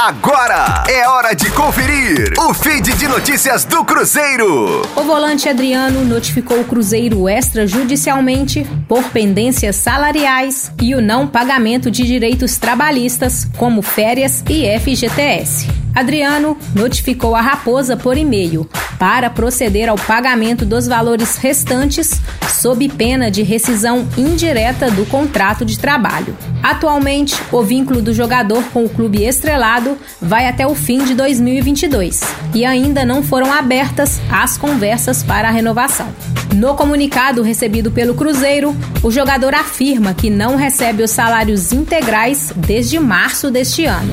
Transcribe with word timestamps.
Agora 0.00 0.84
é 0.88 1.08
hora 1.08 1.34
de 1.34 1.50
conferir 1.50 2.32
o 2.38 2.54
feed 2.54 2.94
de 2.94 3.08
notícias 3.08 3.64
do 3.64 3.84
Cruzeiro. 3.84 4.82
O 4.94 5.02
volante 5.02 5.48
Adriano 5.48 6.04
notificou 6.04 6.60
o 6.60 6.64
Cruzeiro 6.64 7.28
extrajudicialmente 7.28 8.64
por 8.86 9.02
pendências 9.10 9.74
salariais 9.74 10.70
e 10.80 10.94
o 10.94 11.02
não 11.02 11.26
pagamento 11.26 11.90
de 11.90 12.04
direitos 12.04 12.58
trabalhistas, 12.58 13.48
como 13.56 13.82
férias 13.82 14.44
e 14.48 14.68
FGTS. 14.78 15.66
Adriano 15.92 16.56
notificou 16.76 17.34
a 17.34 17.40
Raposa 17.40 17.96
por 17.96 18.16
e-mail 18.16 18.70
para 18.98 19.30
proceder 19.30 19.88
ao 19.88 19.96
pagamento 19.96 20.64
dos 20.64 20.86
valores 20.86 21.36
restantes 21.36 22.20
sob 22.48 22.88
pena 22.88 23.30
de 23.30 23.42
rescisão 23.42 24.08
indireta 24.16 24.90
do 24.90 25.06
contrato 25.06 25.64
de 25.64 25.78
trabalho. 25.78 26.36
Atualmente, 26.62 27.40
o 27.52 27.62
vínculo 27.62 28.02
do 28.02 28.12
jogador 28.12 28.62
com 28.72 28.84
o 28.84 28.88
clube 28.88 29.24
estrelado 29.24 29.96
vai 30.20 30.48
até 30.48 30.66
o 30.66 30.74
fim 30.74 31.04
de 31.04 31.14
2022 31.14 32.20
e 32.52 32.64
ainda 32.64 33.04
não 33.04 33.22
foram 33.22 33.52
abertas 33.52 34.20
as 34.30 34.58
conversas 34.58 35.22
para 35.22 35.48
a 35.48 35.52
renovação. 35.52 36.08
No 36.54 36.74
comunicado 36.74 37.42
recebido 37.42 37.90
pelo 37.90 38.14
Cruzeiro, 38.14 38.74
o 39.02 39.10
jogador 39.10 39.54
afirma 39.54 40.14
que 40.14 40.30
não 40.30 40.56
recebe 40.56 41.02
os 41.02 41.10
salários 41.10 41.72
integrais 41.72 42.52
desde 42.56 42.98
março 42.98 43.50
deste 43.50 43.84
ano 43.84 44.12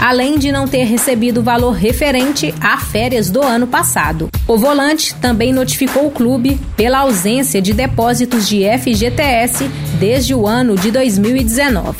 além 0.00 0.38
de 0.38 0.52
não 0.52 0.66
ter 0.66 0.84
recebido 0.84 1.40
o 1.40 1.42
valor 1.42 1.72
referente 1.72 2.54
a 2.60 2.78
férias 2.78 3.30
do 3.30 3.42
ano 3.42 3.66
passado. 3.66 4.28
O 4.46 4.56
volante 4.56 5.14
também 5.16 5.52
notificou 5.52 6.06
o 6.06 6.10
clube 6.10 6.60
pela 6.76 6.98
ausência 6.98 7.60
de 7.60 7.72
depósitos 7.72 8.48
de 8.48 8.62
FGTS 8.78 9.68
desde 9.98 10.34
o 10.34 10.46
ano 10.46 10.76
de 10.76 10.90
2019. 10.90 11.96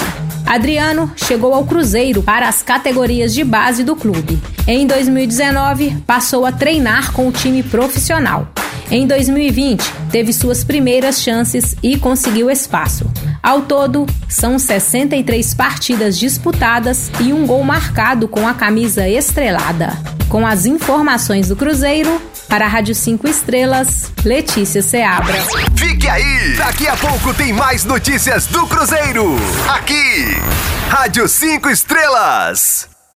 Adriano 0.46 1.10
chegou 1.16 1.52
ao 1.52 1.66
Cruzeiro 1.66 2.22
para 2.22 2.48
as 2.48 2.62
categorias 2.62 3.34
de 3.34 3.42
base 3.42 3.82
do 3.82 3.96
clube. 3.96 4.38
Em 4.66 4.86
2019, 4.86 5.96
passou 6.06 6.46
a 6.46 6.52
treinar 6.52 7.12
com 7.12 7.26
o 7.26 7.32
time 7.32 7.64
profissional. 7.64 8.48
Em 8.88 9.06
2020, 9.06 9.82
teve 10.12 10.32
suas 10.32 10.62
primeiras 10.62 11.20
chances 11.20 11.74
e 11.82 11.98
conseguiu 11.98 12.48
espaço. 12.48 13.10
Ao 13.46 13.62
todo, 13.62 14.06
são 14.28 14.58
63 14.58 15.54
partidas 15.54 16.18
disputadas 16.18 17.12
e 17.20 17.32
um 17.32 17.46
gol 17.46 17.62
marcado 17.62 18.26
com 18.26 18.44
a 18.44 18.52
camisa 18.52 19.08
estrelada. 19.08 19.96
Com 20.28 20.44
as 20.44 20.66
informações 20.66 21.46
do 21.46 21.54
Cruzeiro, 21.54 22.20
para 22.48 22.64
a 22.64 22.68
Rádio 22.68 22.92
5 22.92 23.28
Estrelas, 23.28 24.10
Letícia 24.24 24.82
Seabra. 24.82 25.36
Fique 25.76 26.08
aí! 26.08 26.56
Daqui 26.56 26.88
a 26.88 26.96
pouco 26.96 27.32
tem 27.34 27.52
mais 27.52 27.84
notícias 27.84 28.48
do 28.48 28.66
Cruzeiro. 28.66 29.36
Aqui, 29.68 30.36
Rádio 30.88 31.28
5 31.28 31.70
Estrelas. 31.70 32.95